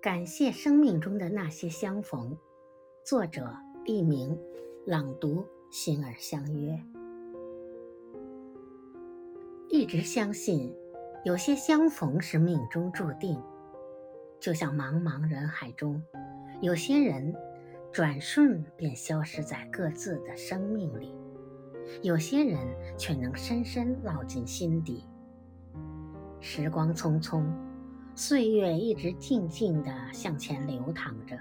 [0.00, 2.38] 感谢生命中的那些相逢。
[3.04, 3.52] 作者：
[3.84, 4.38] 佚名，
[4.86, 6.80] 朗读：心儿相约。
[9.68, 10.72] 一直相信，
[11.24, 13.42] 有些相逢是命中注定。
[14.38, 16.00] 就像茫茫人海中，
[16.60, 17.34] 有些人
[17.90, 21.12] 转瞬便消失在各自的生命里，
[22.02, 22.56] 有些人
[22.96, 25.04] 却能深深烙进心底。
[26.38, 27.44] 时光匆匆。
[28.20, 31.38] 岁月一直静静地向前流淌着，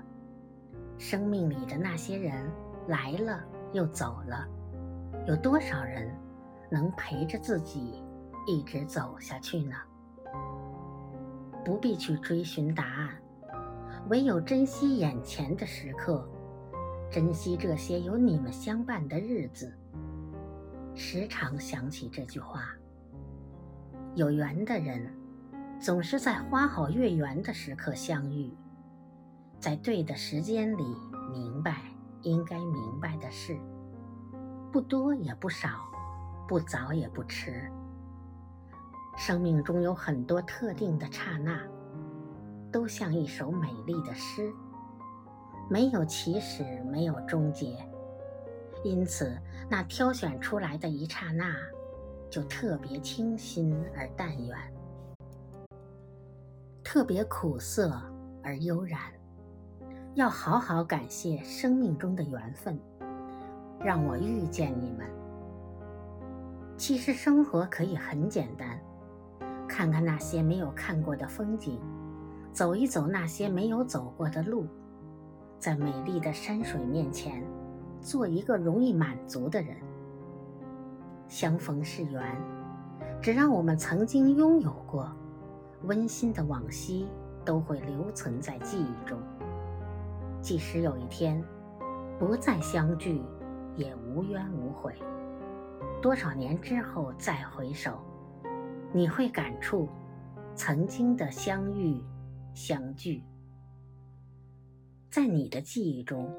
[1.00, 2.48] 生命里的那些人
[2.88, 4.48] 来了又走了，
[5.26, 6.16] 有多少人
[6.70, 8.04] 能陪着自己
[8.46, 9.76] 一直走下去呢？
[11.66, 13.10] 不必去追寻答案，
[14.12, 16.30] 唯有珍惜眼前的时刻，
[17.10, 19.76] 珍惜这些有你们相伴的日子。
[20.94, 22.70] 时常想起这句话：
[24.14, 25.12] 有缘的人。
[25.80, 28.52] 总是在花好月圆的时刻相遇，
[29.60, 30.84] 在对的时间里
[31.32, 31.82] 明白
[32.24, 33.56] 应该明白的事，
[34.72, 35.70] 不多也不少，
[36.48, 37.72] 不早也不迟。
[39.16, 41.62] 生命中有很多特定的刹那，
[42.72, 44.52] 都像一首美丽的诗，
[45.70, 47.78] 没有起始，没有终结，
[48.84, 49.38] 因此
[49.70, 51.56] 那挑选出来的一刹那，
[52.32, 54.58] 就特别清新而淡远。
[56.90, 58.02] 特别苦涩
[58.42, 58.98] 而悠然，
[60.16, 62.80] 要好好感谢生命中的缘分，
[63.78, 65.06] 让我遇见你们。
[66.78, 68.80] 其实生活可以很简单，
[69.68, 71.78] 看看那些没有看过的风景，
[72.54, 74.66] 走一走那些没有走过的路，
[75.60, 77.44] 在美丽的山水面前，
[78.00, 79.76] 做一个容易满足的人。
[81.28, 82.24] 相逢是缘，
[83.22, 85.12] 只让我们曾经拥有过。
[85.84, 87.08] 温馨的往昔
[87.46, 89.20] 都会留存在记忆中，
[90.42, 91.44] 即使有一天
[92.20, 93.22] 不再相聚，
[93.76, 94.94] 也无怨无悔。
[96.02, 98.00] 多少年之后再回首，
[98.92, 99.88] 你会感触
[100.56, 102.04] 曾经的相遇
[102.54, 103.24] 相聚。
[105.10, 106.32] 在你的记忆中，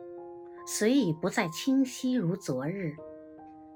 [0.66, 2.96] 虽已不再清晰如昨日，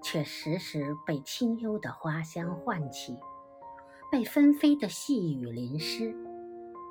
[0.02, 3.16] 却时时被清幽的花香唤起。
[4.12, 6.14] 被纷飞的细雨淋湿，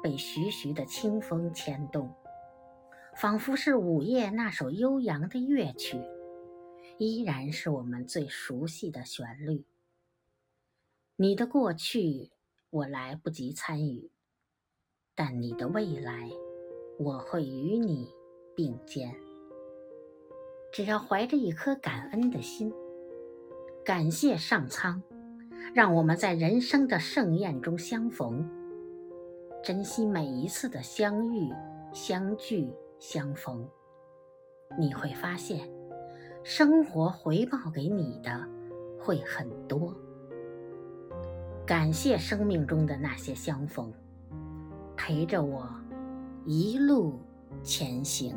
[0.02, 2.12] 被徐徐的清风牵动，
[3.16, 6.02] 仿佛是午夜那首悠扬的乐曲，
[6.98, 9.64] 依然是我们最熟悉的旋律。
[11.16, 12.32] 你的过去
[12.72, 14.10] 我来不及参与，
[15.14, 16.28] 但你的未来
[16.98, 18.10] 我会与你
[18.56, 19.16] 并肩。
[20.74, 22.74] 只要怀着一颗感恩的心，
[23.86, 25.04] 感谢上苍。
[25.74, 28.46] 让我们在人生的盛宴中相逢，
[29.64, 31.50] 珍惜每一次的相遇、
[31.94, 33.66] 相聚、相逢。
[34.78, 35.70] 你会发现，
[36.44, 38.46] 生活回报给你的
[39.00, 39.96] 会很多。
[41.66, 43.94] 感谢生命中的那些相逢，
[44.98, 45.70] 陪着我
[46.46, 47.18] 一路
[47.64, 48.36] 前行。